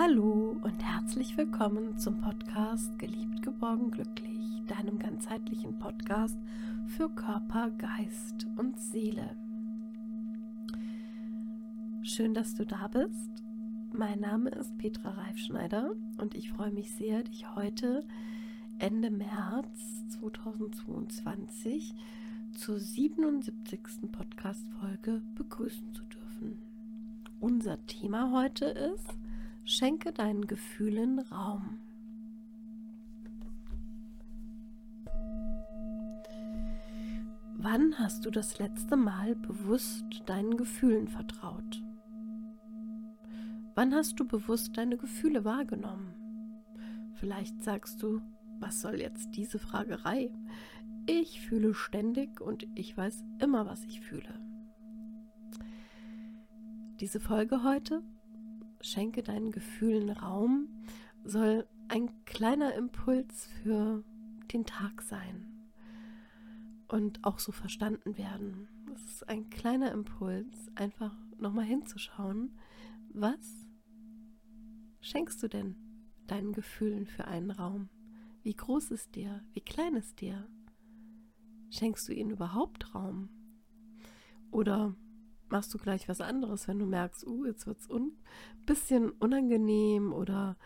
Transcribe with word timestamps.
Hallo 0.00 0.56
und 0.62 0.84
herzlich 0.84 1.36
willkommen 1.36 1.98
zum 1.98 2.20
Podcast 2.20 2.96
Geliebt, 3.00 3.42
geborgen, 3.42 3.90
glücklich, 3.90 4.62
deinem 4.68 4.96
ganzheitlichen 4.96 5.76
Podcast 5.80 6.38
für 6.86 7.08
Körper, 7.08 7.72
Geist 7.72 8.46
und 8.54 8.78
Seele. 8.78 9.34
Schön, 12.02 12.32
dass 12.32 12.54
du 12.54 12.64
da 12.64 12.86
bist. 12.86 13.42
Mein 13.92 14.20
Name 14.20 14.50
ist 14.50 14.78
Petra 14.78 15.10
Reifschneider 15.10 15.96
und 16.18 16.36
ich 16.36 16.52
freue 16.52 16.70
mich 16.70 16.92
sehr, 16.92 17.24
dich 17.24 17.56
heute 17.56 18.06
Ende 18.78 19.10
März 19.10 20.04
2022 20.20 21.92
zur 22.52 22.78
77. 22.78 24.12
Podcast-Folge 24.12 25.22
begrüßen 25.34 25.92
zu 25.92 26.04
dürfen. 26.04 26.56
Unser 27.40 27.84
Thema 27.86 28.30
heute 28.30 28.66
ist 28.66 29.18
Schenke 29.70 30.14
deinen 30.14 30.46
Gefühlen 30.46 31.18
Raum. 31.18 31.78
Wann 37.58 37.98
hast 37.98 38.24
du 38.24 38.30
das 38.30 38.58
letzte 38.58 38.96
Mal 38.96 39.36
bewusst 39.36 40.22
deinen 40.24 40.56
Gefühlen 40.56 41.06
vertraut? 41.06 41.82
Wann 43.74 43.94
hast 43.94 44.18
du 44.18 44.26
bewusst 44.26 44.78
deine 44.78 44.96
Gefühle 44.96 45.44
wahrgenommen? 45.44 46.14
Vielleicht 47.16 47.62
sagst 47.62 48.02
du, 48.02 48.22
was 48.60 48.80
soll 48.80 49.02
jetzt 49.02 49.36
diese 49.36 49.58
Fragerei? 49.58 50.30
Ich 51.04 51.42
fühle 51.42 51.74
ständig 51.74 52.40
und 52.40 52.66
ich 52.74 52.96
weiß 52.96 53.22
immer, 53.38 53.66
was 53.66 53.84
ich 53.84 54.00
fühle. 54.00 54.40
Diese 57.00 57.20
Folge 57.20 57.62
heute 57.64 58.02
schenke 58.80 59.22
deinen 59.22 59.50
Gefühlen 59.50 60.10
Raum, 60.10 60.68
soll 61.24 61.66
ein 61.88 62.24
kleiner 62.24 62.74
Impuls 62.74 63.48
für 63.62 64.04
den 64.52 64.64
Tag 64.64 65.02
sein 65.02 65.58
und 66.88 67.24
auch 67.24 67.38
so 67.38 67.52
verstanden 67.52 68.16
werden. 68.16 68.68
Es 68.94 69.04
ist 69.04 69.28
ein 69.28 69.50
kleiner 69.50 69.92
Impuls, 69.92 70.70
einfach 70.74 71.14
nochmal 71.38 71.64
hinzuschauen, 71.64 72.56
was 73.10 73.66
schenkst 75.00 75.42
du 75.42 75.48
denn 75.48 75.76
deinen 76.26 76.52
Gefühlen 76.52 77.06
für 77.06 77.26
einen 77.26 77.50
Raum? 77.50 77.88
Wie 78.42 78.54
groß 78.54 78.90
ist 78.90 79.16
der? 79.16 79.42
Wie 79.52 79.60
klein 79.60 79.94
ist 79.94 80.20
der? 80.20 80.48
Schenkst 81.70 82.08
du 82.08 82.12
ihnen 82.12 82.30
überhaupt 82.30 82.94
Raum? 82.94 83.28
Oder 84.50 84.94
machst 85.50 85.72
du 85.74 85.78
gleich 85.78 86.08
was 86.08 86.20
anderes, 86.20 86.68
wenn 86.68 86.78
du 86.78 86.86
merkst, 86.86 87.26
uh, 87.26 87.44
jetzt 87.44 87.66
wird 87.66 87.78
es 87.80 87.90
ein 87.90 88.12
bisschen 88.66 89.10
unangenehm 89.10 90.12
oder 90.12 90.56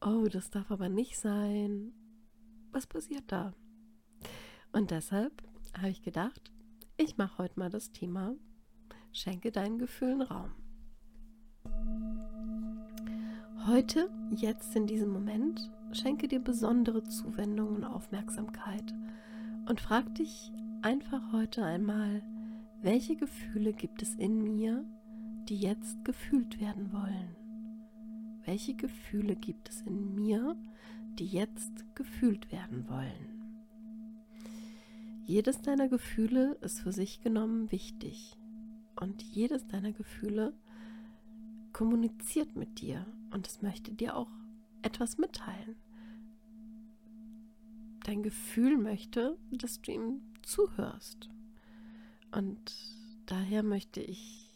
oh, 0.00 0.26
das 0.30 0.50
darf 0.50 0.70
aber 0.70 0.88
nicht 0.88 1.18
sein. 1.18 1.92
Was 2.72 2.86
passiert 2.86 3.24
da? 3.28 3.54
Und 4.72 4.90
deshalb 4.90 5.42
habe 5.76 5.90
ich 5.90 6.02
gedacht, 6.02 6.52
ich 6.96 7.16
mache 7.16 7.38
heute 7.38 7.58
mal 7.58 7.70
das 7.70 7.92
Thema 7.92 8.34
Schenke 9.12 9.50
deinen 9.50 9.78
Gefühlen 9.78 10.22
Raum. 10.22 10.52
Heute, 13.66 14.10
jetzt 14.34 14.74
in 14.76 14.86
diesem 14.86 15.10
Moment, 15.10 15.70
schenke 15.92 16.28
dir 16.28 16.40
besondere 16.40 17.02
Zuwendung 17.04 17.74
und 17.74 17.84
Aufmerksamkeit 17.84 18.94
und 19.68 19.80
frag 19.80 20.14
dich 20.14 20.52
einfach 20.82 21.32
heute 21.32 21.64
einmal, 21.64 22.22
welche 22.82 23.14
Gefühle 23.14 23.74
gibt 23.74 24.00
es 24.00 24.14
in 24.14 24.42
mir, 24.42 24.84
die 25.48 25.58
jetzt 25.58 26.02
gefühlt 26.02 26.60
werden 26.60 26.92
wollen? 26.92 27.36
Welche 28.46 28.74
Gefühle 28.74 29.36
gibt 29.36 29.68
es 29.68 29.82
in 29.82 30.14
mir, 30.14 30.56
die 31.18 31.26
jetzt 31.26 31.84
gefühlt 31.94 32.50
werden 32.50 32.88
wollen? 32.88 33.36
Jedes 35.26 35.60
deiner 35.60 35.88
Gefühle 35.88 36.54
ist 36.62 36.80
für 36.80 36.92
sich 36.92 37.20
genommen 37.20 37.70
wichtig 37.70 38.38
und 38.98 39.22
jedes 39.22 39.66
deiner 39.66 39.92
Gefühle 39.92 40.54
kommuniziert 41.74 42.56
mit 42.56 42.80
dir 42.80 43.06
und 43.30 43.46
es 43.46 43.60
möchte 43.60 43.92
dir 43.92 44.16
auch 44.16 44.30
etwas 44.80 45.18
mitteilen. 45.18 45.76
Dein 48.04 48.22
Gefühl 48.22 48.78
möchte, 48.78 49.36
dass 49.50 49.82
du 49.82 49.92
ihm 49.92 50.22
zuhörst 50.42 51.28
und 52.32 52.72
daher 53.26 53.62
möchte 53.62 54.00
ich 54.00 54.54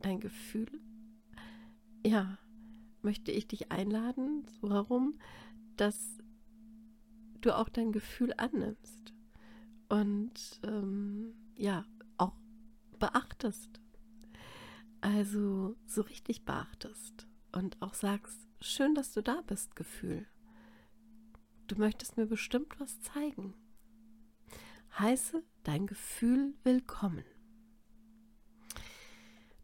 dein 0.00 0.20
Gefühl, 0.20 0.80
ja, 2.04 2.38
möchte 3.02 3.32
ich 3.32 3.46
dich 3.46 3.70
einladen, 3.72 4.44
so 4.60 4.70
herum, 4.70 5.18
dass 5.76 6.18
du 7.40 7.56
auch 7.56 7.68
dein 7.68 7.92
Gefühl 7.92 8.32
annimmst 8.36 9.12
und 9.88 10.60
ähm, 10.62 11.34
ja, 11.56 11.84
auch 12.16 12.34
beachtest. 12.98 13.80
Also 15.00 15.76
so 15.86 16.02
richtig 16.02 16.44
beachtest 16.44 17.26
und 17.50 17.80
auch 17.82 17.94
sagst, 17.94 18.48
schön, 18.60 18.94
dass 18.94 19.12
du 19.12 19.22
da 19.22 19.42
bist, 19.46 19.74
Gefühl. 19.74 20.26
Du 21.66 21.76
möchtest 21.76 22.16
mir 22.16 22.26
bestimmt 22.26 22.78
was 22.78 23.00
zeigen. 23.00 23.54
Heiße 24.98 25.42
dein 25.62 25.86
Gefühl 25.86 26.52
willkommen. 26.64 27.24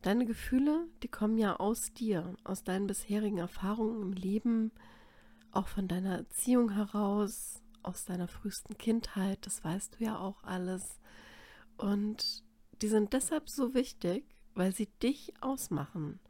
Deine 0.00 0.24
Gefühle, 0.24 0.88
die 1.02 1.08
kommen 1.08 1.36
ja 1.36 1.56
aus 1.56 1.92
dir, 1.92 2.34
aus 2.44 2.64
deinen 2.64 2.86
bisherigen 2.86 3.36
Erfahrungen 3.36 4.00
im 4.00 4.12
Leben, 4.14 4.72
auch 5.52 5.68
von 5.68 5.86
deiner 5.86 6.16
Erziehung 6.16 6.70
heraus, 6.70 7.62
aus 7.82 8.06
deiner 8.06 8.26
frühesten 8.26 8.78
Kindheit, 8.78 9.44
das 9.44 9.62
weißt 9.62 10.00
du 10.00 10.04
ja 10.04 10.18
auch 10.18 10.44
alles. 10.44 10.98
Und 11.76 12.42
die 12.80 12.88
sind 12.88 13.12
deshalb 13.12 13.50
so 13.50 13.74
wichtig, 13.74 14.24
weil 14.54 14.74
sie 14.74 14.88
dich 15.02 15.34
ausmachen 15.42 16.20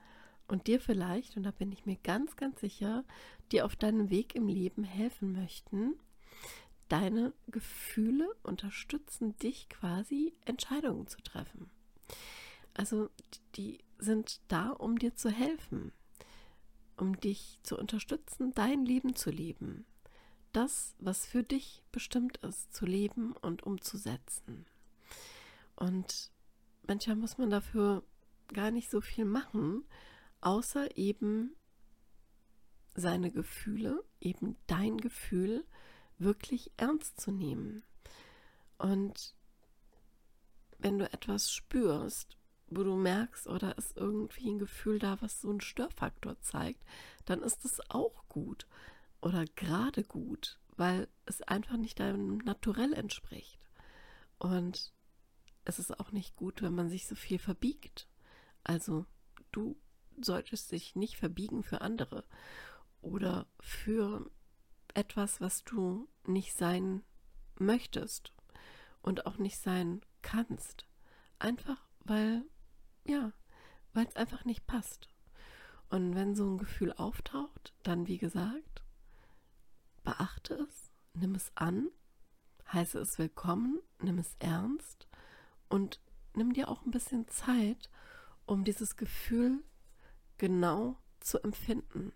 und 0.49 0.67
dir 0.67 0.81
vielleicht, 0.81 1.37
und 1.37 1.45
da 1.45 1.53
bin 1.53 1.71
ich 1.71 1.87
mir 1.87 1.97
ganz, 2.03 2.35
ganz 2.35 2.61
sicher, 2.61 3.05
dir 3.53 3.65
auf 3.65 3.77
deinem 3.77 4.11
Weg 4.11 4.35
im 4.35 4.49
Leben 4.49 4.83
helfen 4.83 5.33
möchten, 5.35 5.95
deine 6.89 7.33
Gefühle 7.49 8.29
unterstützen 8.43 9.37
dich 9.39 9.69
quasi, 9.69 10.35
Entscheidungen 10.45 11.07
zu 11.07 11.21
treffen. 11.23 11.71
Also 12.75 13.11
die 13.57 13.79
sind 13.99 14.41
da, 14.49 14.71
um 14.71 14.99
dir 14.99 15.15
zu 15.15 15.31
helfen, 15.31 15.93
um 16.97 17.19
dich 17.21 17.59
zu 17.63 17.77
unterstützen, 17.77 18.53
dein 18.55 18.85
Leben 18.85 19.15
zu 19.17 19.31
leben. 19.31 19.85
Das, 20.53 20.95
was 20.99 21.27
für 21.27 21.43
dich 21.43 21.83
bestimmt 21.93 22.39
ist, 22.39 22.75
zu 22.75 22.87
leben 22.87 23.33
und 23.33 23.65
umzusetzen. 23.65 24.67
Und 25.77 26.31
manchmal 26.87 27.17
muss 27.17 27.39
man 27.39 27.51
dafür 27.51 28.03
gar 28.49 28.71
nicht 28.71 28.91
so 28.91 29.01
viel 29.01 29.25
machen, 29.25 29.85
außer 30.41 30.97
eben 30.97 31.55
seine 32.95 33.31
Gefühle, 33.31 34.03
eben 34.21 34.57
dein 34.67 34.97
Gefühl, 34.97 35.65
wirklich 36.19 36.71
ernst 36.77 37.21
zu 37.21 37.31
nehmen. 37.31 37.83
Und 38.79 39.35
wenn 40.79 40.99
du 40.99 41.13
etwas 41.13 41.51
spürst, 41.51 42.37
wo 42.69 42.83
du 42.83 42.95
merkst, 42.95 43.47
oder 43.47 43.77
ist 43.79 43.97
irgendwie 43.97 44.51
ein 44.51 44.59
Gefühl 44.59 44.99
da, 44.99 45.21
was 45.21 45.41
so 45.41 45.51
einen 45.51 45.61
Störfaktor 45.61 46.41
zeigt, 46.41 46.85
dann 47.25 47.43
ist 47.43 47.65
es 47.65 47.81
auch 47.91 48.29
gut 48.29 48.67
oder 49.21 49.45
gerade 49.57 50.05
gut, 50.05 50.61
weil 50.77 51.09
es 51.25 51.43
einfach 51.43 51.77
nicht 51.77 51.99
deinem 51.99 52.39
Naturell 52.39 52.93
entspricht. 52.93 53.59
Und 54.39 54.93
es 55.65 55.79
ist 55.79 55.99
auch 55.99 56.13
nicht 56.13 56.37
gut, 56.37 56.63
wenn 56.63 56.75
man 56.75 56.89
sich 56.89 57.07
so 57.07 57.15
viel 57.15 57.39
verbiegt. 57.39 58.09
Also 58.63 59.07
du 59.51 59.77
solltest 60.21 60.73
dich 60.73 60.95
nicht 60.95 61.17
verbiegen 61.17 61.63
für 61.63 61.81
andere 61.81 62.25
oder 63.01 63.47
für 63.61 64.31
etwas, 64.97 65.41
was 65.41 65.65
du 65.65 66.09
nicht 66.27 66.55
sein 66.55 67.03
möchtest 67.59 68.33
und 69.03 69.27
auch 69.27 69.39
nicht 69.39 69.59
sein 69.59 70.01
kannst. 70.23 70.87
Einfach 71.39 71.81
weil, 72.01 72.45
ja, 73.05 73.33
weil 73.93 74.07
es 74.07 74.17
einfach 74.17 74.45
nicht 74.45 74.67
passt. 74.67 75.09
Und 75.91 76.15
wenn 76.15 76.35
so 76.35 76.45
ein 76.47 76.59
Gefühl 76.59 76.93
auftaucht, 76.93 77.75
dann 77.83 78.07
wie 78.07 78.19
gesagt, 78.19 78.83
beachte 80.05 80.55
es, 80.55 80.91
nimm 81.15 81.35
es 81.35 81.51
an, 81.55 81.89
heiße 82.73 82.99
es 82.99 83.19
willkommen, 83.19 83.81
nimm 84.01 84.19
es 84.19 84.37
ernst 84.39 85.09
und 85.69 86.01
nimm 86.35 86.53
dir 86.53 86.69
auch 86.69 86.85
ein 86.85 86.91
bisschen 86.91 87.27
Zeit, 87.29 87.91
um 88.47 88.65
dieses 88.65 88.97
Gefühl 88.97 89.63
genau 90.37 90.97
zu 91.21 91.43
empfinden 91.43 92.13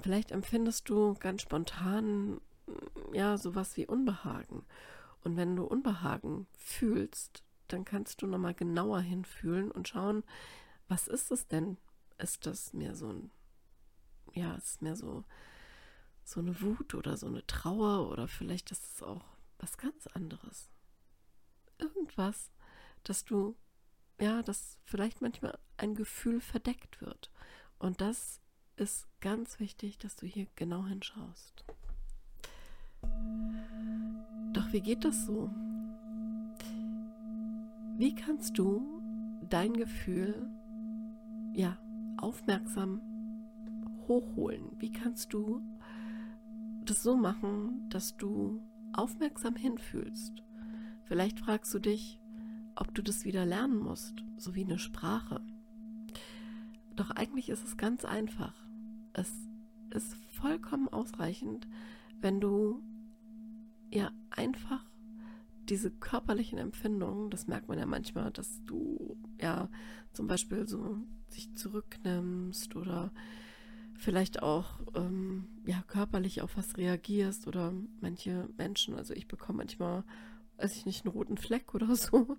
Vielleicht 0.00 0.32
empfindest 0.32 0.88
du 0.88 1.14
ganz 1.14 1.42
spontan 1.42 2.40
ja 3.12 3.36
sowas 3.38 3.76
wie 3.76 3.86
Unbehagen. 3.86 4.64
Und 5.22 5.36
wenn 5.36 5.56
du 5.56 5.64
Unbehagen 5.64 6.46
fühlst, 6.58 7.42
dann 7.68 7.84
kannst 7.84 8.20
du 8.20 8.26
nochmal 8.26 8.54
genauer 8.54 9.00
hinfühlen 9.00 9.70
und 9.70 9.88
schauen, 9.88 10.24
was 10.88 11.08
ist 11.08 11.30
es 11.30 11.48
denn? 11.48 11.78
Ist 12.18 12.46
das 12.46 12.72
mehr 12.72 12.94
so 12.94 13.08
ein 13.08 13.30
ja, 14.34 14.54
ist 14.54 14.82
mehr 14.82 14.96
so, 14.96 15.24
so 16.24 16.40
eine 16.40 16.60
Wut 16.60 16.94
oder 16.94 17.16
so 17.16 17.26
eine 17.26 17.46
Trauer 17.46 18.10
oder 18.10 18.28
vielleicht 18.28 18.70
ist 18.70 18.84
es 18.94 19.02
auch 19.02 19.24
was 19.58 19.78
ganz 19.78 20.06
anderes. 20.08 20.68
Irgendwas, 21.78 22.50
dass 23.04 23.24
du, 23.24 23.56
ja, 24.20 24.42
dass 24.42 24.78
vielleicht 24.84 25.20
manchmal 25.20 25.58
ein 25.76 25.94
Gefühl 25.94 26.40
verdeckt 26.40 27.00
wird. 27.00 27.30
Und 27.78 28.00
das 28.00 28.40
ist 28.76 29.06
ganz 29.20 29.60
wichtig, 29.60 29.98
dass 29.98 30.16
du 30.16 30.26
hier 30.26 30.46
genau 30.56 30.84
hinschaust. 30.86 31.64
Doch 34.52 34.72
wie 34.72 34.80
geht 34.80 35.04
das 35.04 35.26
so? 35.26 35.50
Wie 37.96 38.14
kannst 38.14 38.58
du 38.58 39.00
dein 39.48 39.74
Gefühl 39.74 40.50
ja 41.54 41.78
aufmerksam 42.16 43.00
hochholen? 44.08 44.72
Wie 44.78 44.90
kannst 44.90 45.32
du 45.32 45.62
das 46.84 47.02
so 47.02 47.16
machen, 47.16 47.88
dass 47.90 48.16
du 48.16 48.60
aufmerksam 48.92 49.56
hinfühlst? 49.56 50.42
Vielleicht 51.04 51.40
fragst 51.40 51.72
du 51.74 51.78
dich, 51.78 52.18
ob 52.74 52.94
du 52.94 53.02
das 53.02 53.24
wieder 53.24 53.46
lernen 53.46 53.78
musst, 53.78 54.24
so 54.36 54.54
wie 54.54 54.64
eine 54.64 54.78
Sprache. 54.78 55.40
Doch 56.96 57.10
eigentlich 57.10 57.48
ist 57.48 57.64
es 57.64 57.76
ganz 57.76 58.04
einfach. 58.04 58.63
Es 59.14 59.32
ist 59.90 60.14
vollkommen 60.40 60.88
ausreichend, 60.88 61.66
wenn 62.20 62.40
du 62.40 62.82
ja 63.90 64.10
einfach 64.30 64.84
diese 65.68 65.90
körperlichen 65.90 66.58
Empfindungen, 66.58 67.30
das 67.30 67.46
merkt 67.46 67.68
man 67.68 67.78
ja 67.78 67.86
manchmal, 67.86 68.30
dass 68.30 68.62
du 68.64 69.16
ja 69.40 69.68
zum 70.12 70.26
Beispiel 70.26 70.68
so 70.68 70.98
sich 71.28 71.54
zurücknimmst 71.54 72.76
oder 72.76 73.12
vielleicht 73.94 74.42
auch 74.42 74.80
ähm, 74.94 75.48
ja 75.64 75.82
körperlich 75.86 76.42
auf 76.42 76.56
was 76.56 76.76
reagierst 76.76 77.46
oder 77.46 77.72
manche 78.00 78.48
Menschen, 78.56 78.94
also 78.94 79.14
ich 79.14 79.28
bekomme 79.28 79.58
manchmal, 79.58 80.04
weiß 80.58 80.76
ich 80.76 80.86
nicht, 80.86 81.04
einen 81.04 81.12
roten 81.12 81.38
Fleck 81.38 81.74
oder 81.74 81.94
so, 81.96 82.36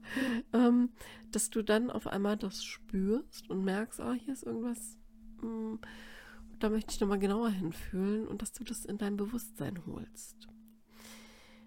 ähm, 0.53 0.89
dass 1.31 1.49
du 1.49 1.63
dann 1.63 1.89
auf 1.89 2.07
einmal 2.07 2.37
das 2.37 2.63
spürst 2.63 3.49
und 3.49 3.63
merkst, 3.63 4.01
ah, 4.01 4.13
hier 4.13 4.33
ist 4.33 4.43
irgendwas, 4.43 4.97
mh, 5.41 5.47
hm, 5.47 5.79
da 6.59 6.69
möchte 6.69 6.91
ich 6.91 6.99
nochmal 6.99 7.19
genauer 7.19 7.49
hinfühlen 7.49 8.27
und 8.27 8.41
dass 8.41 8.53
du 8.53 8.63
das 8.63 8.85
in 8.85 8.97
dein 8.97 9.17
Bewusstsein 9.17 9.85
holst. 9.85 10.47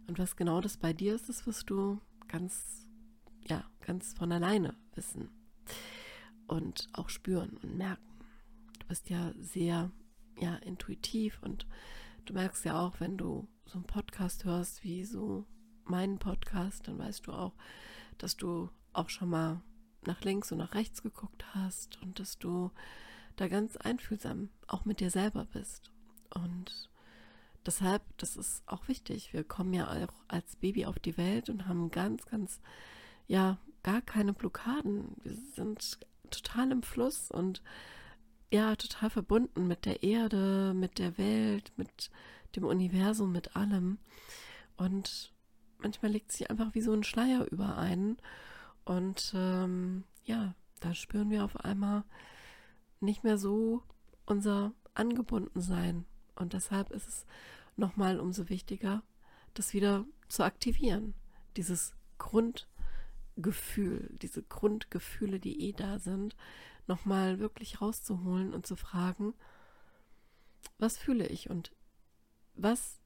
Und 0.06 0.18
was 0.18 0.36
genau 0.36 0.60
das 0.60 0.76
bei 0.76 0.92
dir 0.92 1.14
ist, 1.14 1.28
das 1.28 1.46
wirst 1.46 1.68
du 1.70 2.00
ganz, 2.28 2.86
ja, 3.46 3.64
ganz 3.80 4.14
von 4.14 4.32
alleine 4.32 4.74
wissen 4.94 5.30
und 6.46 6.88
auch 6.92 7.10
spüren 7.10 7.58
und 7.62 7.76
merken. 7.76 8.02
Du 8.80 8.86
bist 8.86 9.10
ja 9.10 9.32
sehr, 9.38 9.90
ja, 10.40 10.56
intuitiv 10.56 11.42
und 11.42 11.66
du 12.24 12.32
merkst 12.32 12.64
ja 12.64 12.80
auch, 12.80 13.00
wenn 13.00 13.18
du 13.18 13.48
so 13.66 13.74
einen 13.74 13.86
Podcast 13.86 14.44
hörst, 14.44 14.82
wie 14.82 15.04
so 15.04 15.46
meinen 15.84 16.18
Podcast, 16.18 16.88
dann 16.88 16.98
weißt 16.98 17.26
du 17.26 17.32
auch, 17.32 17.54
dass 18.16 18.36
du 18.36 18.70
auch 18.92 19.10
schon 19.10 19.28
mal 19.28 19.62
nach 20.06 20.22
links 20.22 20.52
und 20.52 20.58
nach 20.58 20.74
rechts 20.74 21.02
geguckt 21.02 21.44
hast 21.54 22.00
und 22.02 22.18
dass 22.18 22.38
du 22.38 22.70
da 23.40 23.48
ganz 23.48 23.76
einfühlsam 23.76 24.50
auch 24.66 24.84
mit 24.84 25.00
dir 25.00 25.10
selber 25.10 25.46
bist. 25.52 25.90
Und 26.34 26.88
Deshalb, 27.68 28.02
das 28.16 28.36
ist 28.36 28.62
auch 28.66 28.88
wichtig. 28.88 29.34
Wir 29.34 29.44
kommen 29.44 29.74
ja 29.74 29.88
auch 29.88 30.14
als 30.26 30.56
Baby 30.56 30.86
auf 30.86 30.98
die 30.98 31.18
Welt 31.18 31.50
und 31.50 31.66
haben 31.66 31.90
ganz, 31.90 32.24
ganz, 32.24 32.60
ja, 33.26 33.58
gar 33.82 34.00
keine 34.00 34.32
Blockaden. 34.32 35.16
Wir 35.22 35.34
sind 35.34 35.98
total 36.30 36.72
im 36.72 36.82
Fluss 36.82 37.30
und 37.30 37.62
ja, 38.50 38.74
total 38.74 39.10
verbunden 39.10 39.66
mit 39.66 39.84
der 39.84 40.02
Erde, 40.02 40.72
mit 40.74 40.98
der 40.98 41.18
Welt, 41.18 41.72
mit 41.76 42.10
dem 42.56 42.64
Universum, 42.64 43.32
mit 43.32 43.54
allem. 43.54 43.98
Und 44.78 45.34
manchmal 45.76 46.12
legt 46.12 46.32
sich 46.32 46.50
einfach 46.50 46.74
wie 46.74 46.80
so 46.80 46.94
ein 46.94 47.04
Schleier 47.04 47.44
über 47.50 47.76
einen. 47.76 48.16
Und 48.86 49.34
ähm, 49.36 50.04
ja, 50.24 50.54
da 50.80 50.94
spüren 50.94 51.28
wir 51.28 51.44
auf 51.44 51.56
einmal 51.56 52.04
nicht 53.00 53.24
mehr 53.24 53.38
so 53.38 53.82
unser 54.26 54.72
Angebundensein. 54.94 56.04
Und 56.34 56.52
deshalb 56.52 56.90
ist 56.90 57.08
es 57.08 57.26
nochmal 57.76 58.20
umso 58.20 58.48
wichtiger, 58.48 59.02
das 59.54 59.72
wieder 59.72 60.04
zu 60.28 60.44
aktivieren. 60.44 61.14
Dieses 61.56 61.94
Grundgefühl, 62.18 64.10
diese 64.20 64.42
Grundgefühle, 64.42 65.40
die 65.40 65.68
eh 65.68 65.72
da 65.72 65.98
sind, 65.98 66.36
nochmal 66.86 67.38
wirklich 67.38 67.80
rauszuholen 67.80 68.54
und 68.54 68.66
zu 68.66 68.76
fragen, 68.76 69.34
was 70.78 70.96
fühle 70.96 71.26
ich 71.26 71.50
und 71.50 71.72
was 72.54 73.00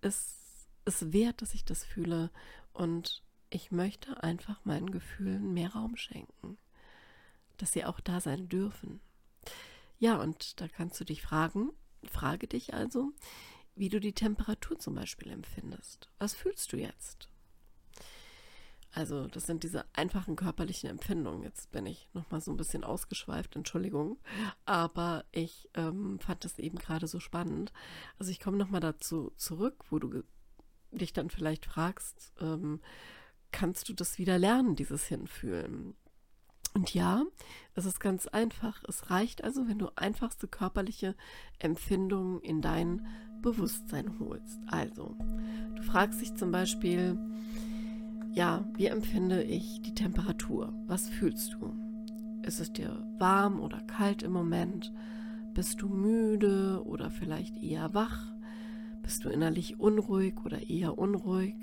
ist 0.00 0.68
es 0.84 1.12
wert, 1.12 1.42
dass 1.42 1.54
ich 1.54 1.64
das 1.64 1.84
fühle 1.84 2.30
und 2.72 3.22
ich 3.50 3.70
möchte 3.70 4.22
einfach 4.22 4.64
meinen 4.64 4.90
Gefühlen 4.90 5.52
mehr 5.52 5.72
Raum 5.72 5.96
schenken, 5.96 6.58
dass 7.56 7.72
sie 7.72 7.84
auch 7.84 8.00
da 8.00 8.20
sein 8.20 8.48
dürfen. 8.48 9.00
Ja, 9.98 10.20
und 10.20 10.60
da 10.60 10.68
kannst 10.68 11.00
du 11.00 11.04
dich 11.04 11.22
fragen, 11.22 11.70
frage 12.04 12.46
dich 12.46 12.74
also, 12.74 13.12
wie 13.74 13.88
du 13.88 14.00
die 14.00 14.12
Temperatur 14.12 14.78
zum 14.78 14.94
Beispiel 14.94 15.30
empfindest. 15.30 16.08
Was 16.18 16.34
fühlst 16.34 16.72
du 16.72 16.76
jetzt? 16.76 17.28
Also, 18.92 19.26
das 19.26 19.46
sind 19.46 19.64
diese 19.64 19.84
einfachen 19.92 20.36
körperlichen 20.36 20.88
Empfindungen. 20.88 21.42
Jetzt 21.42 21.72
bin 21.72 21.84
ich 21.84 22.08
nochmal 22.12 22.40
so 22.40 22.52
ein 22.52 22.56
bisschen 22.56 22.84
ausgeschweift, 22.84 23.56
Entschuldigung. 23.56 24.18
Aber 24.66 25.24
ich 25.32 25.68
ähm, 25.74 26.20
fand 26.20 26.44
das 26.44 26.60
eben 26.60 26.78
gerade 26.78 27.08
so 27.08 27.18
spannend. 27.18 27.72
Also, 28.20 28.30
ich 28.30 28.38
komme 28.38 28.56
nochmal 28.56 28.80
dazu 28.80 29.32
zurück, 29.36 29.84
wo 29.90 29.98
du 29.98 30.22
dich 30.92 31.12
dann 31.12 31.28
vielleicht 31.28 31.66
fragst, 31.66 32.32
ähm, 32.40 32.80
kannst 33.50 33.88
du 33.88 33.94
das 33.94 34.18
wieder 34.18 34.38
lernen, 34.38 34.76
dieses 34.76 35.06
Hinfühlen? 35.06 35.96
Und 36.74 36.92
ja, 36.92 37.24
es 37.74 37.86
ist 37.86 38.00
ganz 38.00 38.26
einfach. 38.26 38.82
Es 38.88 39.10
reicht 39.10 39.44
also, 39.44 39.68
wenn 39.68 39.78
du 39.78 39.88
einfachste 39.94 40.48
körperliche 40.48 41.14
Empfindungen 41.60 42.40
in 42.40 42.60
dein 42.60 43.06
Bewusstsein 43.40 44.18
holst. 44.18 44.58
Also, 44.66 45.16
du 45.76 45.82
fragst 45.82 46.20
dich 46.20 46.34
zum 46.34 46.50
Beispiel, 46.50 47.16
ja, 48.32 48.64
wie 48.76 48.86
empfinde 48.86 49.44
ich 49.44 49.80
die 49.82 49.94
Temperatur? 49.94 50.74
Was 50.86 51.08
fühlst 51.08 51.54
du? 51.54 51.72
Ist 52.42 52.58
es 52.58 52.72
dir 52.72 53.06
warm 53.18 53.60
oder 53.60 53.80
kalt 53.82 54.24
im 54.24 54.32
Moment? 54.32 54.92
Bist 55.54 55.80
du 55.80 55.88
müde 55.88 56.82
oder 56.84 57.10
vielleicht 57.10 57.56
eher 57.62 57.94
wach? 57.94 58.32
Bist 59.02 59.24
du 59.24 59.28
innerlich 59.28 59.78
unruhig 59.78 60.34
oder 60.44 60.68
eher 60.68 60.98
unruhig 60.98 61.54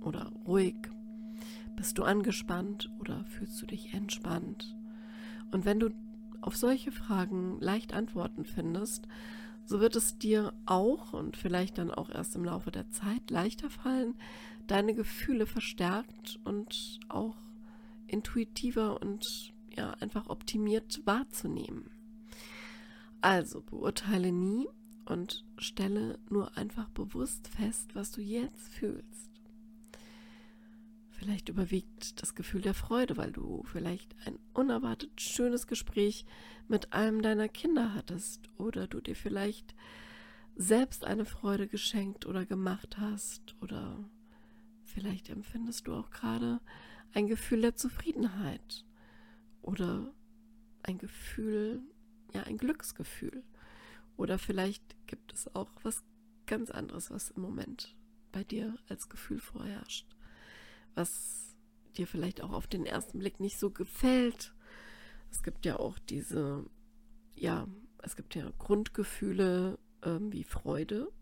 oder 0.00 0.32
ruhig? 0.46 0.76
Bist 1.78 1.96
du 1.96 2.02
angespannt 2.02 2.90
oder 2.98 3.24
fühlst 3.26 3.62
du 3.62 3.66
dich 3.66 3.94
entspannt? 3.94 4.76
Und 5.52 5.64
wenn 5.64 5.78
du 5.78 5.90
auf 6.40 6.56
solche 6.56 6.90
Fragen 6.90 7.60
leicht 7.60 7.94
Antworten 7.94 8.44
findest, 8.44 9.06
so 9.64 9.78
wird 9.78 9.94
es 9.94 10.18
dir 10.18 10.54
auch 10.66 11.12
und 11.12 11.36
vielleicht 11.36 11.78
dann 11.78 11.92
auch 11.92 12.10
erst 12.10 12.34
im 12.34 12.44
Laufe 12.44 12.72
der 12.72 12.90
Zeit 12.90 13.30
leichter 13.30 13.70
fallen, 13.70 14.16
deine 14.66 14.92
Gefühle 14.92 15.46
verstärkt 15.46 16.40
und 16.42 16.98
auch 17.08 17.36
intuitiver 18.08 19.00
und 19.00 19.24
ja 19.70 19.92
einfach 20.00 20.28
optimiert 20.28 21.02
wahrzunehmen. 21.04 21.92
Also 23.20 23.60
beurteile 23.60 24.32
nie 24.32 24.66
und 25.04 25.44
stelle 25.58 26.18
nur 26.28 26.56
einfach 26.56 26.88
bewusst 26.88 27.46
fest, 27.46 27.94
was 27.94 28.10
du 28.10 28.20
jetzt 28.20 28.68
fühlst. 28.68 29.37
Vielleicht 31.18 31.48
überwiegt 31.48 32.22
das 32.22 32.36
Gefühl 32.36 32.60
der 32.60 32.74
Freude, 32.74 33.16
weil 33.16 33.32
du 33.32 33.64
vielleicht 33.64 34.14
ein 34.24 34.38
unerwartet 34.54 35.20
schönes 35.20 35.66
Gespräch 35.66 36.24
mit 36.68 36.92
einem 36.92 37.22
deiner 37.22 37.48
Kinder 37.48 37.92
hattest 37.92 38.48
oder 38.56 38.86
du 38.86 39.00
dir 39.00 39.16
vielleicht 39.16 39.74
selbst 40.54 41.04
eine 41.04 41.24
Freude 41.24 41.66
geschenkt 41.66 42.24
oder 42.24 42.46
gemacht 42.46 42.98
hast 42.98 43.56
oder 43.60 44.08
vielleicht 44.84 45.28
empfindest 45.28 45.88
du 45.88 45.94
auch 45.94 46.10
gerade 46.10 46.60
ein 47.12 47.26
Gefühl 47.26 47.62
der 47.62 47.74
Zufriedenheit 47.74 48.84
oder 49.60 50.14
ein 50.84 50.98
Gefühl, 50.98 51.82
ja, 52.32 52.44
ein 52.44 52.58
Glücksgefühl. 52.58 53.42
Oder 54.16 54.38
vielleicht 54.38 54.84
gibt 55.08 55.32
es 55.32 55.52
auch 55.52 55.70
was 55.82 56.04
ganz 56.46 56.70
anderes, 56.70 57.10
was 57.10 57.30
im 57.30 57.42
Moment 57.42 57.96
bei 58.30 58.44
dir 58.44 58.78
als 58.88 59.08
Gefühl 59.08 59.40
vorherrscht 59.40 60.06
was 60.94 61.56
dir 61.96 62.06
vielleicht 62.06 62.42
auch 62.42 62.52
auf 62.52 62.66
den 62.66 62.86
ersten 62.86 63.18
Blick 63.18 63.40
nicht 63.40 63.58
so 63.58 63.70
gefällt. 63.70 64.54
Es 65.30 65.42
gibt 65.42 65.66
ja 65.66 65.78
auch 65.78 65.98
diese, 65.98 66.64
ja, 67.34 67.66
es 68.02 68.16
gibt 68.16 68.34
ja 68.34 68.50
Grundgefühle 68.58 69.78
ähm, 70.02 70.32
wie 70.32 70.44
Freude. 70.44 71.12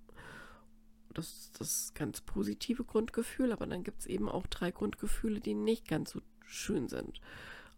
Das 1.12 1.32
ist 1.32 1.60
das 1.60 1.94
ganz 1.94 2.20
positive 2.20 2.84
Grundgefühl, 2.84 3.52
aber 3.52 3.66
dann 3.66 3.82
gibt 3.82 4.00
es 4.00 4.06
eben 4.06 4.28
auch 4.28 4.46
drei 4.46 4.70
Grundgefühle, 4.70 5.40
die 5.40 5.54
nicht 5.54 5.88
ganz 5.88 6.10
so 6.10 6.20
schön 6.44 6.88
sind 6.88 7.20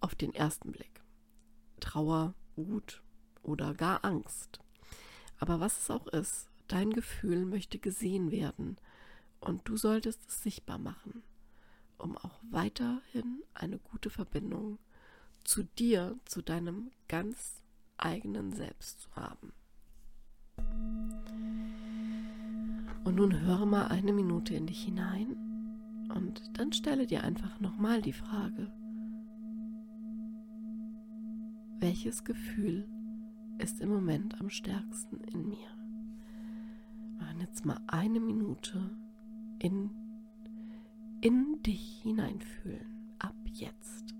auf 0.00 0.14
den 0.14 0.35
ersten 0.35 0.73
Blick. 0.73 1.02
Trauer, 1.80 2.35
Wut 2.57 3.02
oder 3.42 3.75
gar 3.75 4.04
Angst. 4.04 4.61
Aber 5.38 5.61
was 5.61 5.78
es 5.83 5.90
auch 5.90 6.09
ist, 6.09 6.49
dein 6.66 6.90
Gefühl 6.90 7.47
möchte 7.47 7.78
gesehen 7.78 8.30
werden 8.33 8.76
und 9.40 9.68
du 9.68 9.76
solltest 9.76 10.28
es 10.28 10.42
sichtbar 10.42 10.78
machen, 10.78 11.23
um 11.99 12.17
auch 12.17 12.40
weiterhin 12.50 13.43
eine 13.55 13.78
gute 13.78 14.11
Verbindung 14.11 14.78
zu 15.45 15.62
dir, 15.62 16.19
zu 16.25 16.43
deinem 16.43 16.90
ganz 17.09 17.62
eigenen 17.97 18.52
Selbst 18.52 19.00
zu 19.00 19.11
haben. 19.17 19.52
Und 23.05 23.14
nun 23.14 23.40
höre 23.40 23.67
mal 23.67 23.88
eine 23.88 24.12
Minute 24.12 24.55
in 24.55 24.67
dich 24.67 24.85
hinein 24.85 25.37
und 26.14 26.59
dann 26.59 26.73
stelle 26.73 27.07
dir 27.07 27.25
einfach 27.25 27.61
nochmal 27.61 28.02
die 28.02 28.12
Frage, 28.12 28.71
welches 31.81 32.25
Gefühl 32.25 32.88
ist 33.59 33.81
im 33.81 33.88
Moment 33.88 34.40
am 34.40 34.50
stärksten 34.50 35.21
in 35.33 35.49
mir? 35.49 35.69
Machen 37.19 37.40
jetzt 37.40 37.64
mal 37.64 37.81
eine 37.87 38.21
Minute 38.21 38.90
in, 39.59 39.90
in 41.21 41.61
dich 41.63 42.01
hineinfühlen. 42.03 43.15
Ab 43.19 43.35
jetzt. 43.53 44.18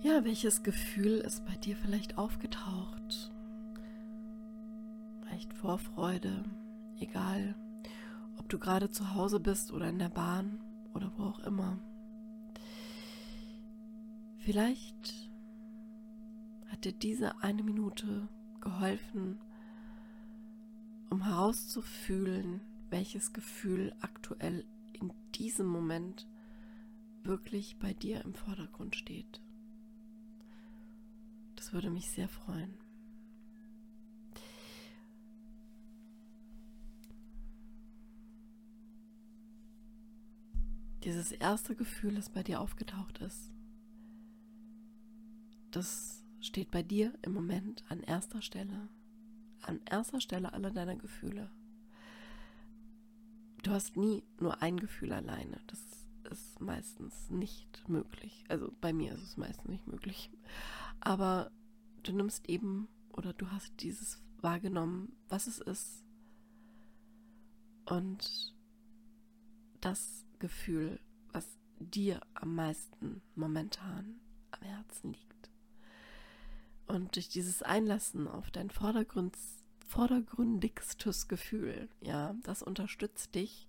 Ja, 0.00 0.24
welches 0.24 0.62
Gefühl 0.62 1.18
ist 1.18 1.44
bei 1.44 1.56
dir 1.56 1.76
vielleicht 1.76 2.18
aufgetaucht? 2.18 3.32
Vielleicht 5.22 5.52
Vorfreude, 5.52 6.44
egal, 7.00 7.56
ob 8.38 8.48
du 8.48 8.60
gerade 8.60 8.90
zu 8.90 9.14
Hause 9.14 9.40
bist 9.40 9.72
oder 9.72 9.88
in 9.88 9.98
der 9.98 10.08
Bahn 10.08 10.60
oder 10.94 11.10
wo 11.16 11.24
auch 11.24 11.40
immer. 11.40 11.80
Vielleicht 14.38 15.28
hat 16.68 16.84
dir 16.84 16.92
diese 16.92 17.42
eine 17.42 17.64
Minute 17.64 18.28
geholfen, 18.60 19.40
um 21.10 21.24
herauszufühlen, 21.24 22.60
welches 22.90 23.32
Gefühl 23.32 23.92
aktuell 24.00 24.64
in 24.92 25.12
diesem 25.34 25.66
Moment 25.66 26.28
wirklich 27.24 27.80
bei 27.80 27.94
dir 27.94 28.24
im 28.24 28.34
Vordergrund 28.34 28.94
steht. 28.94 29.40
Würde 31.72 31.90
mich 31.90 32.10
sehr 32.10 32.28
freuen. 32.28 32.78
Dieses 41.04 41.32
erste 41.32 41.74
Gefühl, 41.74 42.14
das 42.14 42.30
bei 42.30 42.42
dir 42.42 42.60
aufgetaucht 42.60 43.18
ist, 43.18 43.52
das 45.70 46.24
steht 46.40 46.70
bei 46.70 46.82
dir 46.82 47.12
im 47.22 47.32
Moment 47.32 47.84
an 47.88 48.00
erster 48.00 48.42
Stelle. 48.42 48.88
An 49.62 49.80
erster 49.90 50.20
Stelle 50.20 50.52
aller 50.52 50.70
deiner 50.70 50.96
Gefühle. 50.96 51.50
Du 53.62 53.72
hast 53.72 53.96
nie 53.96 54.22
nur 54.40 54.62
ein 54.62 54.78
Gefühl 54.78 55.12
alleine. 55.12 55.60
Das 55.66 55.80
ist 56.30 56.60
meistens 56.60 57.30
nicht 57.30 57.88
möglich. 57.88 58.44
Also 58.48 58.72
bei 58.80 58.92
mir 58.92 59.12
ist 59.12 59.22
es 59.22 59.36
meistens 59.36 59.68
nicht 59.68 59.86
möglich. 59.86 60.30
Aber 61.00 61.50
du 62.02 62.12
nimmst 62.12 62.48
eben 62.48 62.88
oder 63.12 63.32
du 63.32 63.50
hast 63.50 63.72
dieses 63.80 64.20
wahrgenommen, 64.40 65.16
was 65.28 65.46
es 65.46 65.58
ist. 65.58 66.04
Und 67.86 68.54
das 69.80 70.24
Gefühl, 70.38 71.00
was 71.32 71.58
dir 71.78 72.20
am 72.34 72.54
meisten 72.54 73.22
momentan 73.34 74.20
am 74.50 74.62
Herzen 74.62 75.12
liegt. 75.12 75.50
Und 76.86 77.16
durch 77.16 77.28
dieses 77.28 77.62
Einlassen 77.62 78.28
auf 78.28 78.50
dein 78.50 78.70
Vordergrund, 78.70 79.36
vordergründigstes 79.86 81.28
Gefühl, 81.28 81.88
ja, 82.00 82.34
das 82.42 82.62
unterstützt 82.62 83.34
dich, 83.34 83.68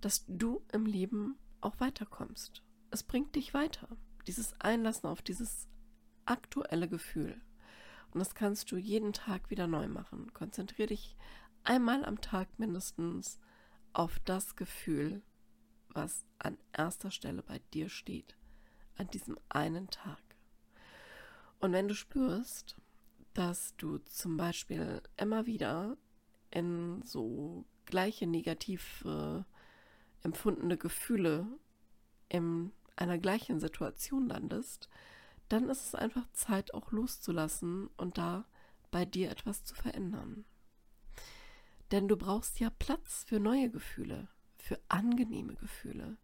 dass 0.00 0.24
du 0.28 0.62
im 0.72 0.86
Leben 0.86 1.36
auch 1.60 1.80
weiterkommst. 1.80 2.62
Es 2.90 3.02
bringt 3.02 3.34
dich 3.34 3.54
weiter. 3.54 3.88
Dieses 4.26 4.58
Einlassen 4.60 5.08
auf 5.08 5.22
dieses 5.22 5.68
aktuelle 6.28 6.88
Gefühl. 6.88 7.40
Und 8.12 8.20
das 8.20 8.34
kannst 8.34 8.70
du 8.72 8.76
jeden 8.76 9.12
Tag 9.12 9.50
wieder 9.50 9.66
neu 9.66 9.88
machen. 9.88 10.32
Konzentriere 10.32 10.88
dich 10.88 11.16
einmal 11.64 12.04
am 12.04 12.20
Tag 12.20 12.58
mindestens 12.58 13.38
auf 13.92 14.18
das 14.20 14.56
Gefühl, 14.56 15.22
was 15.88 16.24
an 16.38 16.56
erster 16.72 17.10
Stelle 17.10 17.42
bei 17.42 17.60
dir 17.72 17.88
steht, 17.88 18.36
an 18.96 19.08
diesem 19.10 19.38
einen 19.48 19.90
Tag. 19.90 20.22
Und 21.60 21.72
wenn 21.72 21.88
du 21.88 21.94
spürst, 21.94 22.76
dass 23.34 23.76
du 23.76 23.98
zum 23.98 24.36
Beispiel 24.36 25.02
immer 25.16 25.46
wieder 25.46 25.96
in 26.50 27.02
so 27.02 27.64
gleiche 27.84 28.26
negativ 28.26 29.04
empfundene 30.22 30.76
Gefühle 30.76 31.46
in 32.28 32.72
einer 32.96 33.18
gleichen 33.18 33.60
Situation 33.60 34.28
landest, 34.28 34.88
dann 35.48 35.68
ist 35.68 35.86
es 35.86 35.94
einfach 35.94 36.26
Zeit, 36.32 36.74
auch 36.74 36.92
loszulassen 36.92 37.88
und 37.96 38.18
da 38.18 38.46
bei 38.90 39.04
dir 39.04 39.30
etwas 39.30 39.64
zu 39.64 39.74
verändern. 39.74 40.44
Denn 41.90 42.08
du 42.08 42.16
brauchst 42.16 42.60
ja 42.60 42.70
Platz 42.70 43.24
für 43.26 43.40
neue 43.40 43.70
Gefühle, 43.70 44.28
für 44.58 44.78
angenehme 44.88 45.54
Gefühle, 45.54 46.18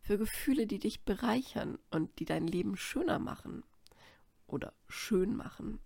für 0.00 0.18
Gefühle, 0.18 0.66
die 0.66 0.78
dich 0.78 1.04
bereichern 1.04 1.78
und 1.90 2.18
die 2.18 2.24
dein 2.24 2.46
Leben 2.46 2.76
schöner 2.76 3.18
machen 3.18 3.64
oder 4.46 4.74
schön 4.88 5.36
machen 5.36 5.80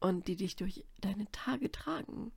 und 0.00 0.26
die 0.26 0.36
dich 0.36 0.56
durch 0.56 0.84
deine 1.00 1.30
Tage 1.30 1.70
tragen. 1.70 2.32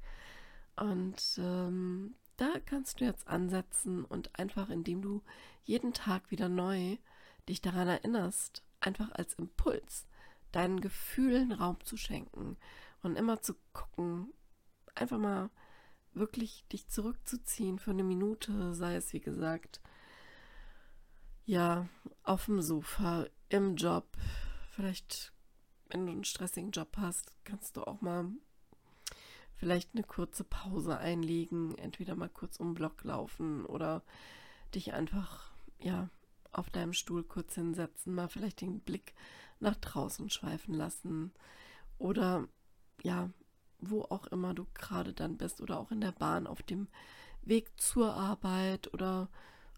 Und 0.76 1.40
ähm, 1.40 2.16
da 2.38 2.52
kannst 2.66 3.00
du 3.00 3.06
jetzt 3.06 3.28
ansetzen 3.28 4.06
und 4.06 4.38
einfach, 4.38 4.70
indem 4.70 5.02
du 5.02 5.24
jeden 5.64 5.94
Tag 5.94 6.30
wieder 6.32 6.50
neu 6.50 6.98
dich 7.48 7.62
daran 7.62 7.88
erinnerst, 7.88 8.64
einfach 8.84 9.12
als 9.14 9.34
Impuls, 9.36 10.08
deinen 10.52 10.82
Gefühlen 10.82 11.52
Raum 11.52 11.78
zu 11.84 11.98
schenken 11.98 12.58
und 13.02 13.16
immer 13.16 13.42
zu 13.42 13.56
gucken, 13.74 14.34
einfach 14.96 15.18
mal 15.18 15.50
wirklich 16.14 16.66
dich 16.72 16.88
zurückzuziehen 16.88 17.80
für 17.80 17.92
eine 17.92 18.04
Minute, 18.04 18.74
sei 18.74 18.96
es 18.96 19.14
wie 19.14 19.20
gesagt, 19.20 19.82
ja, 21.46 21.88
auf 22.24 22.46
dem 22.46 22.62
Sofa, 22.62 23.26
im 23.50 23.76
Job, 23.76 24.06
vielleicht, 24.72 25.34
wenn 25.90 26.06
du 26.06 26.12
einen 26.12 26.24
stressigen 26.24 26.72
Job 26.72 26.96
hast, 26.98 27.34
kannst 27.44 27.76
du 27.76 27.84
auch 27.84 28.02
mal 28.02 28.32
vielleicht 29.56 29.94
eine 29.94 30.04
kurze 30.04 30.44
Pause 30.44 30.98
einlegen, 30.98 31.78
entweder 31.78 32.16
mal 32.16 32.30
kurz 32.30 32.58
um 32.58 32.70
den 32.70 32.74
Block 32.76 33.04
laufen 33.04 33.66
oder 33.66 34.04
dich 34.74 34.94
einfach, 34.94 35.52
ja, 35.80 36.10
auf 36.54 36.70
deinem 36.70 36.94
Stuhl 36.94 37.24
kurz 37.24 37.56
hinsetzen, 37.56 38.14
mal 38.14 38.30
vielleicht 38.30 38.62
den 38.62 38.80
Blick 38.80 39.14
nach 39.60 39.76
draußen 39.76 40.30
schweifen 40.30 40.74
lassen 40.74 41.32
oder 41.98 42.48
ja, 43.02 43.30
wo 43.80 44.04
auch 44.04 44.28
immer 44.28 44.54
du 44.54 44.66
gerade 44.74 45.14
dann 45.14 45.38
bist 45.38 45.62
oder 45.62 45.80
auch 45.80 45.92
in 45.92 46.02
der 46.02 46.12
Bahn 46.12 46.48
auf 46.48 46.64
dem 46.64 46.88
Weg 47.42 47.70
zur 47.80 48.14
Arbeit 48.14 48.94
oder 48.94 49.30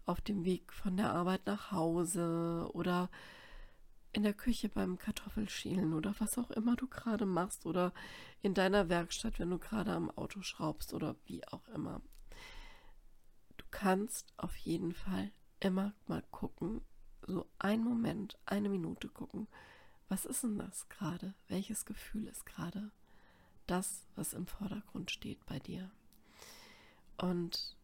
auf 0.04 0.20
dem 0.20 0.44
Weg 0.44 0.72
von 0.72 0.96
der 0.96 1.12
Arbeit 1.12 1.46
nach 1.46 1.72
Hause 1.72 2.68
oder 2.72 3.10
in 4.12 4.22
der 4.22 4.34
Küche 4.34 4.68
beim 4.68 4.98
Kartoffelschälen 4.98 5.92
oder 5.92 6.14
was 6.18 6.38
auch 6.38 6.50
immer 6.52 6.76
du 6.76 6.86
gerade 6.86 7.26
machst 7.26 7.66
oder 7.66 7.92
in 8.40 8.54
deiner 8.54 8.88
Werkstatt, 8.88 9.38
wenn 9.38 9.50
du 9.50 9.58
gerade 9.58 9.92
am 9.92 10.10
Auto 10.10 10.40
schraubst 10.42 10.94
oder 10.94 11.16
wie 11.26 11.46
auch 11.48 11.68
immer. 11.68 12.00
Du 13.56 13.64
kannst 13.70 14.32
auf 14.38 14.56
jeden 14.56 14.94
Fall 14.94 15.32
immer 15.60 15.94
mal 16.06 16.22
gucken, 16.30 16.82
so 17.26 17.46
einen 17.58 17.84
Moment, 17.84 18.38
eine 18.46 18.68
Minute 18.68 19.08
gucken, 19.08 19.48
was 20.08 20.24
ist 20.24 20.44
denn 20.44 20.58
das 20.58 20.88
gerade? 20.88 21.34
Welches 21.48 21.84
Gefühl 21.84 22.26
ist 22.28 22.46
gerade 22.46 22.90
das, 23.66 24.06
was 24.14 24.32
im 24.32 24.46
Vordergrund 24.46 25.10
steht 25.10 25.44
bei 25.46 25.58
dir? 25.58 25.90
Und 27.16 27.76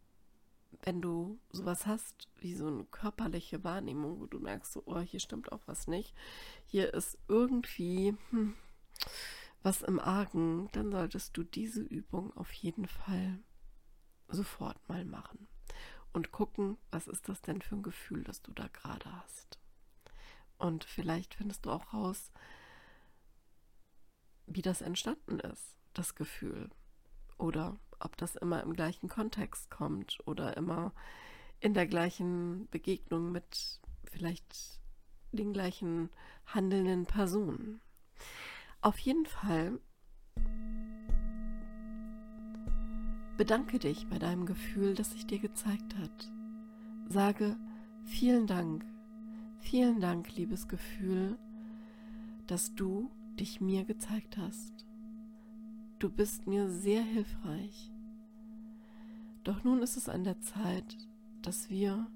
wenn 0.82 1.00
du 1.00 1.38
sowas 1.50 1.86
hast, 1.86 2.28
wie 2.36 2.54
so 2.54 2.66
eine 2.66 2.84
körperliche 2.84 3.64
Wahrnehmung, 3.64 4.20
wo 4.20 4.26
du 4.26 4.38
merkst, 4.38 4.72
so, 4.72 4.82
oh, 4.86 5.00
hier 5.00 5.20
stimmt 5.20 5.52
auch 5.52 5.62
was 5.66 5.86
nicht, 5.86 6.14
hier 6.66 6.94
ist 6.94 7.18
irgendwie 7.28 8.16
hm, 8.30 8.54
was 9.62 9.82
im 9.82 10.00
Argen, 10.00 10.68
dann 10.72 10.92
solltest 10.92 11.36
du 11.36 11.42
diese 11.42 11.82
Übung 11.82 12.36
auf 12.36 12.52
jeden 12.52 12.86
Fall 12.86 13.38
sofort 14.28 14.76
mal 14.88 15.04
machen 15.04 15.48
und 16.12 16.32
gucken, 16.32 16.76
was 16.90 17.08
ist 17.08 17.28
das 17.28 17.40
denn 17.42 17.62
für 17.62 17.76
ein 17.76 17.82
Gefühl, 17.82 18.24
das 18.24 18.42
du 18.42 18.52
da 18.52 18.68
gerade 18.68 19.10
hast. 19.20 19.58
Und 20.58 20.84
vielleicht 20.84 21.34
findest 21.34 21.66
du 21.66 21.70
auch 21.70 21.92
raus, 21.92 22.30
wie 24.46 24.62
das 24.62 24.82
entstanden 24.82 25.40
ist, 25.40 25.76
das 25.94 26.14
Gefühl. 26.14 26.70
Oder 27.38 27.78
ob 27.98 28.16
das 28.16 28.36
immer 28.36 28.62
im 28.62 28.74
gleichen 28.74 29.08
Kontext 29.08 29.70
kommt 29.70 30.18
oder 30.26 30.56
immer 30.56 30.92
in 31.60 31.74
der 31.74 31.86
gleichen 31.86 32.68
Begegnung 32.70 33.32
mit 33.32 33.80
vielleicht 34.04 34.80
den 35.32 35.52
gleichen 35.52 36.10
handelnden 36.46 37.06
Personen. 37.06 37.80
Auf 38.80 38.98
jeden 38.98 39.26
Fall 39.26 39.80
bedanke 43.36 43.78
dich 43.78 44.06
bei 44.08 44.18
deinem 44.18 44.46
Gefühl, 44.46 44.94
das 44.94 45.12
sich 45.12 45.26
dir 45.26 45.38
gezeigt 45.38 45.96
hat. 45.98 46.32
Sage 47.08 47.56
vielen 48.04 48.46
Dank, 48.46 48.84
vielen 49.58 50.00
Dank, 50.00 50.34
liebes 50.36 50.68
Gefühl, 50.68 51.38
dass 52.46 52.74
du 52.74 53.10
dich 53.38 53.60
mir 53.60 53.84
gezeigt 53.84 54.36
hast. 54.36 54.86
Du 55.98 56.10
bist 56.10 56.46
mir 56.46 56.68
sehr 56.68 57.02
hilfreich. 57.02 57.92
Doch 59.44 59.64
nun 59.64 59.82
ist 59.82 59.96
es 59.96 60.08
an 60.08 60.24
der 60.24 60.40
Zeit, 60.40 60.96
dass 61.42 61.70
wir, 61.70 62.06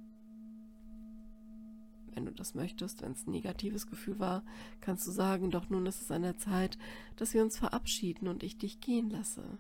wenn 2.14 2.26
du 2.26 2.32
das 2.32 2.54
möchtest, 2.54 3.02
wenn 3.02 3.12
es 3.12 3.26
ein 3.26 3.32
negatives 3.32 3.87
Gefühl 3.87 4.18
war, 4.18 4.44
kannst 4.80 5.06
du 5.06 5.11
sagen, 5.11 5.50
doch 5.50 5.70
nun 5.70 5.87
ist 5.87 6.02
es 6.02 6.11
an 6.11 6.23
der 6.23 6.37
Zeit, 6.37 6.78
dass 7.16 7.35
wir 7.35 7.42
uns 7.42 7.58
verabschieden 7.58 8.28
und 8.28 8.42
ich 8.42 8.58
dich 8.58 8.80
gehen 8.80 9.11
lasse. 9.11 9.58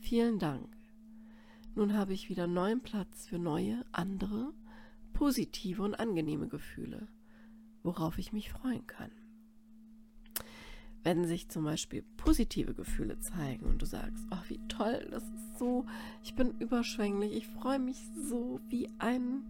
Vielen 0.00 0.38
Dank. 0.38 0.77
Nun 1.78 1.96
habe 1.96 2.12
ich 2.12 2.28
wieder 2.28 2.48
neuen 2.48 2.80
Platz 2.80 3.28
für 3.28 3.38
neue, 3.38 3.84
andere, 3.92 4.52
positive 5.12 5.84
und 5.84 5.94
angenehme 5.94 6.48
Gefühle, 6.48 7.06
worauf 7.84 8.18
ich 8.18 8.32
mich 8.32 8.50
freuen 8.50 8.84
kann. 8.88 9.12
Wenn 11.04 11.24
sich 11.24 11.48
zum 11.50 11.62
Beispiel 11.62 12.02
positive 12.16 12.74
Gefühle 12.74 13.20
zeigen 13.20 13.66
und 13.66 13.80
du 13.80 13.86
sagst, 13.86 14.26
ach 14.30 14.50
wie 14.50 14.58
toll, 14.66 15.06
das 15.12 15.22
ist 15.22 15.60
so, 15.60 15.86
ich 16.24 16.34
bin 16.34 16.50
überschwänglich, 16.58 17.32
ich 17.32 17.46
freue 17.46 17.78
mich 17.78 17.98
so 18.28 18.58
wie 18.68 18.90
ein, 18.98 19.44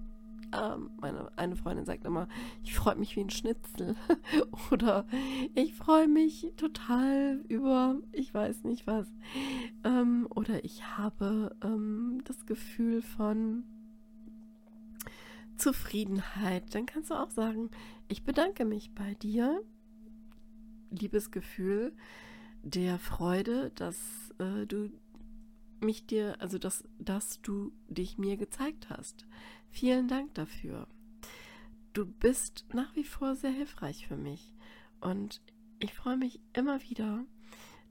ähm, 0.53 0.91
meine 1.01 1.31
eine 1.37 1.57
Freundin 1.57 1.85
sagt 1.85 2.05
immer, 2.05 2.29
ich 2.63 2.75
freue 2.75 2.97
mich 2.97 3.17
wie 3.17 3.21
ein 3.21 3.31
Schnitzel. 3.31 3.97
Oder 4.71 5.07
ich 5.55 5.75
freue 5.75 6.09
mich 6.09 6.53
total 6.57 7.45
über, 7.49 7.97
ich 8.13 8.33
weiß 8.33 8.65
nicht 8.65 8.87
was, 8.87 9.07
ähm, 9.85 10.27
oder 10.31 10.65
ich 10.65 10.97
habe 10.97 11.57
ähm, 11.63 12.23
das 12.25 12.47
Gefühl 12.47 13.03
von 13.03 13.65
Zufriedenheit, 15.57 16.75
dann 16.75 16.87
kannst 16.87 17.11
du 17.11 17.15
auch 17.15 17.31
sagen, 17.31 17.71
ich 18.09 18.23
bedanke 18.23 18.65
mich 18.65 18.95
bei 18.95 19.15
dir. 19.15 19.61
Liebesgefühl 20.91 21.93
der 22.63 22.99
Freude, 22.99 23.71
dass 23.75 24.33
äh, 24.39 24.67
du 24.67 24.91
mich 25.81 26.07
dir, 26.07 26.37
also 26.41 26.59
dass, 26.59 26.85
dass 26.99 27.41
du 27.43 27.73
dich 27.89 28.19
mir 28.19 28.37
gezeigt 28.37 28.91
hast. 28.91 29.27
Vielen 29.71 30.09
Dank 30.09 30.35
dafür. 30.35 30.89
Du 31.93 32.07
bist 32.07 32.65
nach 32.73 32.95
wie 32.95 33.05
vor 33.05 33.35
sehr 33.35 33.51
hilfreich 33.51 34.07
für 34.07 34.17
mich 34.17 34.55
und 35.01 35.41
ich 35.79 35.95
freue 35.95 36.17
mich 36.17 36.41
immer 36.53 36.83
wieder, 36.83 37.25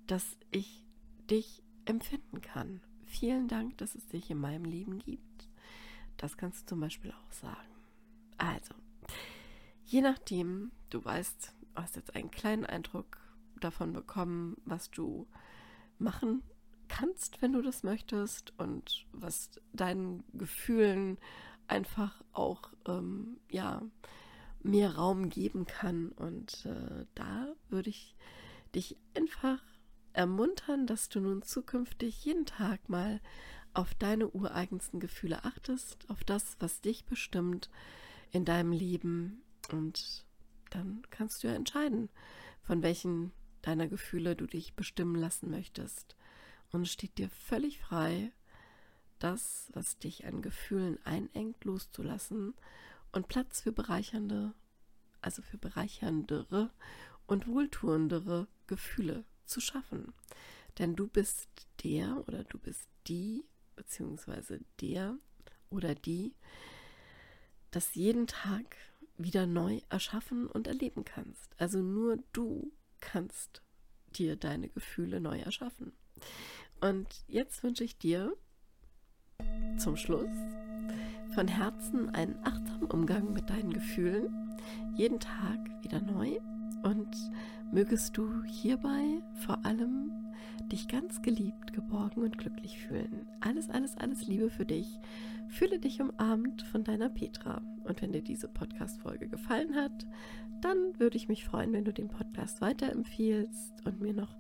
dass 0.08 0.38
ich 0.52 0.84
dich 1.30 1.64
empfinden 1.86 2.42
kann. 2.42 2.82
Vielen 3.06 3.48
Dank, 3.48 3.78
dass 3.78 3.96
es 3.96 4.06
dich 4.08 4.30
in 4.30 4.40
meinem 4.40 4.66
Leben 4.66 5.00
gibt. 5.00 5.50
Das 6.18 6.38
kannst 6.38 6.64
du 6.64 6.66
zum 6.68 6.80
Beispiel 6.82 7.12
auch 7.12 7.32
sagen. 7.32 7.68
Also, 8.38 8.74
je 9.86 10.02
nachdem, 10.02 10.72
du 10.90 11.04
weißt, 11.04 11.54
hast 11.76 11.96
jetzt 11.96 12.16
einen 12.16 12.32
kleinen 12.32 12.66
Eindruck 12.66 13.18
davon 13.60 13.94
bekommen, 13.94 14.58
was 14.66 14.92
du 14.92 15.28
machen 16.00 16.44
kannst, 16.88 17.42
wenn 17.42 17.54
du 17.54 17.62
das 17.62 17.84
möchtest 17.84 18.54
und 18.58 19.06
was 19.12 19.52
deinen 19.74 20.24
Gefühlen 20.34 21.18
einfach 21.68 22.24
auch 22.32 22.72
ähm, 22.88 23.38
ja 23.52 23.82
mehr 24.64 24.96
Raum 24.96 25.30
geben 25.30 25.66
kann. 25.66 26.10
Und 26.10 26.66
äh, 26.66 27.06
da 27.16 27.48
würde 27.70 27.90
ich 27.90 28.16
dich 28.76 28.98
einfach 29.16 29.62
ermuntern, 30.14 30.88
dass 30.88 31.10
du 31.10 31.20
nun 31.20 31.42
zukünftig 31.42 32.26
jeden 32.26 32.46
Tag 32.46 32.90
mal 32.90 33.22
auf 33.74 33.94
deine 33.94 34.30
ureigensten 34.30 35.00
Gefühle 35.00 35.46
achtest, 35.46 36.10
auf 36.10 36.24
das, 36.24 36.58
was 36.60 36.82
dich 36.82 37.06
bestimmt 37.06 37.70
in 38.32 38.44
deinem 38.44 38.72
Leben 38.72 39.44
und 39.72 40.26
dann 40.72 41.04
kannst 41.12 41.44
du 41.44 41.48
ja 41.48 41.54
entscheiden, 41.54 42.10
von 42.62 42.82
welchen 42.82 43.32
deiner 43.62 43.88
Gefühle 43.88 44.36
du 44.36 44.48
dich 44.48 44.74
bestimmen 44.76 45.16
lassen 45.16 45.50
möchtest. 45.50 46.17
Und 46.72 46.88
steht 46.88 47.18
dir 47.18 47.30
völlig 47.30 47.80
frei, 47.80 48.32
das, 49.20 49.70
was 49.74 49.98
dich 49.98 50.26
an 50.26 50.42
Gefühlen 50.42 51.00
einengt, 51.06 51.64
loszulassen 51.64 52.54
und 53.12 53.28
Platz 53.28 53.62
für 53.62 53.72
bereichernde, 53.72 54.54
also 55.22 55.42
für 55.42 55.58
bereicherndere 55.58 56.72
und 57.26 57.48
wohltuendere 57.48 58.48
Gefühle 58.68 59.24
zu 59.46 59.60
schaffen. 59.60 60.14
Denn 60.78 60.96
du 60.96 61.08
bist 61.08 61.50
der 61.84 62.28
oder 62.28 62.44
du 62.44 62.60
bist 62.60 62.88
die, 63.08 63.46
beziehungsweise 63.76 64.60
der 64.82 65.18
oder 65.70 65.96
die, 65.96 66.36
das 67.72 67.96
jeden 67.96 68.28
Tag 68.28 68.76
wieder 69.18 69.48
neu 69.48 69.82
erschaffen 69.90 70.48
und 70.48 70.68
erleben 70.68 71.04
kannst. 71.04 71.60
Also 71.60 71.80
nur 71.80 72.20
du 72.34 72.72
kannst 73.00 73.62
dir 74.16 74.36
deine 74.36 74.70
Gefühle 74.70 75.20
neu 75.20 75.40
erschaffen. 75.40 75.94
Und 76.82 77.08
jetzt 77.28 77.64
wünsche 77.64 77.84
ich 77.84 77.98
dir 77.98 78.36
zum 79.78 79.96
Schluss 79.96 80.30
von 81.34 81.48
Herzen 81.48 82.10
einen 82.10 82.38
achtsamen 82.44 82.90
Umgang 82.90 83.34
mit 83.34 83.50
deinen 83.50 83.74
Gefühlen, 83.74 84.58
jeden 84.96 85.20
Tag 85.20 85.60
wieder 85.82 86.02
neu 86.02 86.40
und 86.84 87.16
mögest 87.72 88.18
du 88.18 88.44
hierbei 88.44 89.22
vor 89.46 89.66
allem 89.66 90.12
dich 90.72 90.88
ganz 90.88 91.22
geliebt, 91.22 91.74
geborgen 91.74 92.24
und 92.24 92.38
glücklich 92.38 92.80
fühlen. 92.80 93.28
Alles, 93.40 93.70
alles, 93.70 93.98
alles 93.98 94.28
Liebe 94.28 94.50
für 94.50 94.66
dich 94.66 94.88
Fühle 95.50 95.80
dich 95.80 96.02
umarmt 96.02 96.62
von 96.64 96.84
deiner 96.84 97.10
Petra. 97.10 97.62
Und 97.84 98.02
wenn 98.02 98.12
dir 98.12 98.22
diese 98.22 98.48
Podcast-Folge 98.48 99.28
gefallen 99.28 99.76
hat, 99.76 100.06
dann 100.62 100.78
würde 101.00 101.18
ich 101.18 101.30
mich 101.30 101.46
freuen, 101.46 101.72
wenn 101.74 101.86
du 101.86 101.94
den 101.94 102.10
Podcast 102.10 102.62
weiterempfiehlst 102.62 103.86
und 103.86 104.02
mir 104.02 104.14
noch 104.14 104.36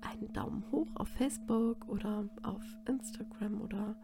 einen 0.00 0.32
Daumen 0.32 0.64
hoch 0.70 0.88
auf 0.94 1.08
Facebook 1.08 1.88
oder 1.88 2.28
auf 2.42 2.62
Instagram 2.86 3.60
oder 3.60 3.96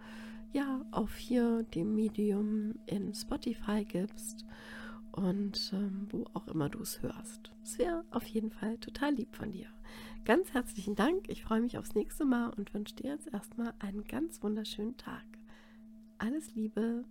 ja, 0.52 0.84
auf 0.90 1.16
hier 1.16 1.62
dem 1.74 1.94
Medium 1.94 2.74
in 2.86 3.14
Spotify 3.14 3.84
gibst 3.84 4.44
und 5.12 5.72
ähm, 5.72 6.08
wo 6.10 6.24
auch 6.34 6.46
immer 6.48 6.68
du 6.68 6.80
es 6.80 7.02
hörst. 7.02 7.50
Es 7.62 7.78
wäre 7.78 8.04
auf 8.10 8.26
jeden 8.26 8.50
Fall 8.50 8.78
total 8.78 9.14
lieb 9.14 9.34
von 9.34 9.52
dir. 9.52 9.66
Ganz 10.24 10.52
herzlichen 10.52 10.94
Dank. 10.94 11.28
Ich 11.28 11.42
freue 11.44 11.60
mich 11.60 11.78
aufs 11.78 11.94
nächste 11.94 12.24
Mal 12.24 12.50
und 12.50 12.72
wünsche 12.74 12.94
dir 12.94 13.10
jetzt 13.10 13.32
erstmal 13.32 13.74
einen 13.78 14.04
ganz 14.04 14.42
wunderschönen 14.42 14.96
Tag. 14.96 15.24
Alles 16.18 16.54
Liebe. 16.54 17.04